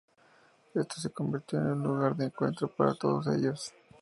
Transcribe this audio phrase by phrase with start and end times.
[0.73, 3.71] Esto se convirtió en un lugar de encuentro para todos ellos.